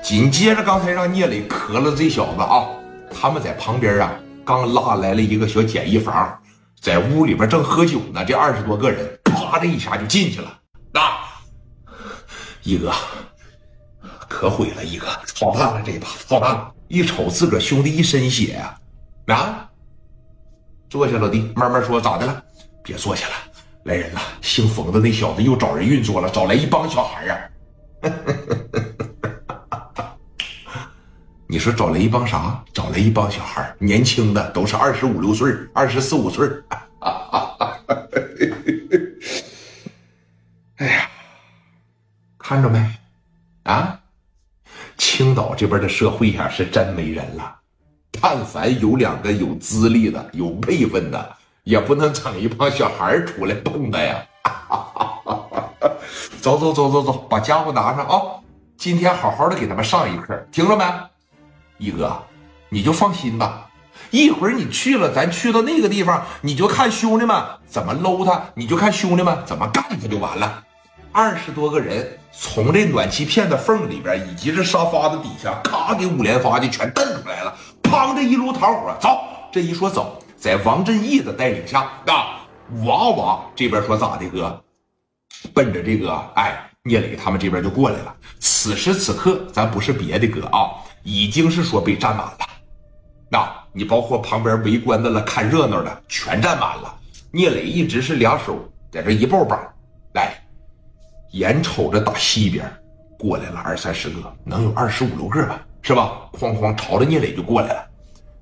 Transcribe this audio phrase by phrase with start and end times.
[0.00, 2.68] 紧接着刚才让聂磊磕了这小子啊，
[3.12, 6.40] 他们在旁边啊，刚拉来了一个小简易房，
[6.80, 8.24] 在屋里边正喝酒呢。
[8.24, 10.58] 这二十多个人，啪的一下就进去了。
[10.94, 11.40] 啊，
[12.62, 12.92] 一哥，
[14.28, 16.72] 可毁了，一哥，操蛋了，这一把操蛋了！
[16.88, 18.76] 一瞅自个兄弟一身血呀，
[19.26, 19.68] 啊，
[20.90, 22.42] 坐下，老弟，慢慢说，咋的了？
[22.82, 23.34] 别坐下了，
[23.84, 27.38] 来人了，姓冯的那小子又找人运作了，找来一帮小孩啊。
[31.52, 32.64] 你说找来一帮啥？
[32.72, 36.48] 找来一帮小孩年轻的都是二十五六岁二十四五岁
[40.76, 41.10] 哎呀，
[42.38, 42.82] 看着没？
[43.64, 44.00] 啊，
[44.96, 47.54] 青岛这边的社会呀，是真没人了。
[48.18, 54.24] 但凡有两个有资历的、有辈分的，也不能整一帮小孩出来蹦的呀。
[56.40, 58.40] 走走走走走，把家伙拿上啊！
[58.78, 60.82] 今天好好的给他们上一课，听着没？
[61.82, 62.16] 一哥，
[62.68, 63.68] 你就放心吧，
[64.12, 70.62] 一会儿你去了，咱去到那个地方，你就看兄弟们怎么搂他，你就看兄弟们怎么干他就完了。
[71.10, 77.52] 二十多个人从这暖气片的缝里边，以及这沙发的底下，咔给五连发的全蹬出来了，
[77.82, 79.18] 砰的一炉桃火，走。
[79.50, 82.46] 这一说走，在王振义的带领下，啊，
[82.84, 84.62] 哇哇这边说咋的哥，
[85.52, 88.14] 奔着这个哎聂磊他们这边就过来了。
[88.38, 90.70] 此时此刻，咱不是别的哥啊。
[91.02, 92.38] 已经是说被占满了，
[93.28, 96.98] 那你包括旁边围观的了、看热闹的，全占满了。
[97.30, 98.58] 聂磊一直是两手
[98.90, 99.58] 在这一抱膀，
[100.14, 100.34] 来，
[101.32, 102.70] 眼瞅着打西边
[103.18, 106.30] 过来了二三十个，能有二十五六个吧，是吧？
[106.32, 107.86] 哐哐朝着聂磊就过来了。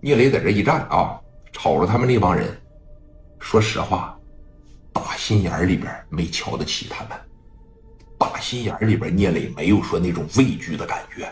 [0.00, 1.18] 聂磊在这一站啊，
[1.50, 2.56] 瞅着他们那帮人，
[3.40, 4.16] 说实话，
[4.92, 7.18] 打心眼里边没瞧得起他们，
[8.18, 11.26] 打心眼里边聂磊没有说那种畏惧的感觉。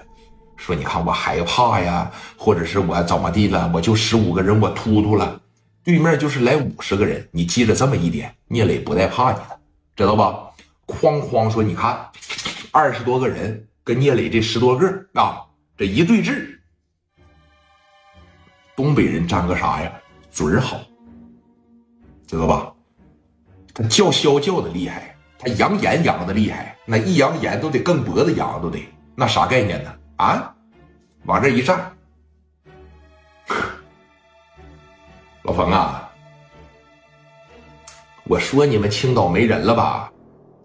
[0.62, 3.68] 说你看我害怕呀，或者是我怎么地了？
[3.74, 5.40] 我就十五个人，我突突了，
[5.82, 9.58] 对面就是来五十个人，你记着这么一点，聂磊不带怕你的，
[9.96, 10.38] 知道吧？
[10.86, 12.08] 哐哐说，你看
[12.70, 15.42] 二十多个人跟聂磊这十多个啊，
[15.76, 16.46] 这一对峙，
[18.76, 19.92] 东北人沾个啥呀？
[20.30, 20.80] 嘴儿好，
[22.28, 22.72] 知道吧？
[23.74, 28.78] 他叫嚣叫的厉害，他扬言扬的厉害，那一扬言都得更脖子扬都得，
[29.16, 29.92] 那啥概念呢？
[30.22, 30.54] 啊，
[31.24, 31.90] 往这一站，
[35.42, 36.08] 老冯啊，
[38.28, 40.12] 我说你们青岛没人了吧？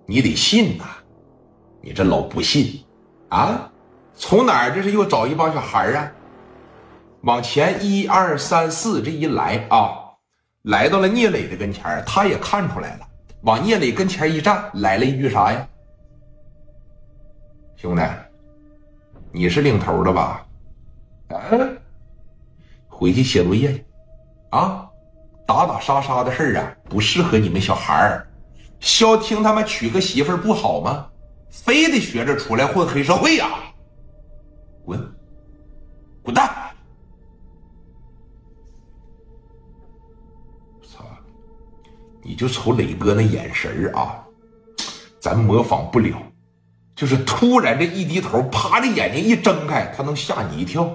[0.06, 0.86] 你得信呐，
[1.82, 2.86] 你这老不信
[3.30, 3.68] 啊？
[4.14, 6.12] 从哪儿这是又找一帮小孩啊？
[7.22, 9.90] 往前一二三四这一来啊，
[10.66, 13.08] 来到了聂磊的跟前他也看出来了，
[13.42, 15.68] 往聂磊跟前一站，来了一句啥呀？
[17.76, 18.04] 兄弟。
[19.38, 20.44] 你是领头的吧？
[21.28, 21.80] 嗯，
[22.88, 23.86] 回去写作业去，
[24.50, 24.90] 啊，
[25.46, 28.28] 打打杀杀的事儿啊，不适合你们小孩儿。
[28.80, 31.08] 消停他妈娶个媳妇儿不好吗？
[31.52, 33.48] 非得学着出来混黑社会呀？
[34.84, 35.00] 滚，
[36.24, 36.50] 滚蛋！
[40.82, 41.06] 操！
[42.24, 44.26] 你就瞅磊哥那眼神儿啊，
[45.20, 46.18] 咱模仿不了。
[46.98, 50.92] 就是突然这一低头，啪的眼睛一睁开，他能吓你一跳，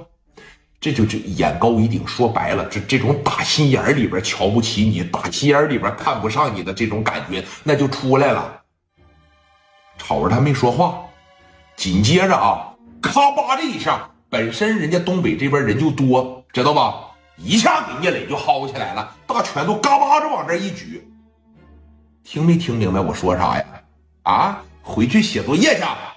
[0.80, 2.04] 这就就眼高一顶。
[2.04, 8.62] 说白了，这这种打心眼里边瞧不起你，打心眼里边看不上你的这种感觉，那就出来了。
[9.96, 11.04] 瞅着他没说话，
[11.76, 16.94] 紧接着啊，咔吧这一下，本身人家东北这边人就多，知道吧？
[17.36, 21.08] 一下给聂磊就薅起来了，大拳头嘎巴着往这一举。
[22.24, 23.64] 听没听明白我说啥呀？
[24.24, 24.62] 啊？
[24.82, 26.11] 回去写作业去。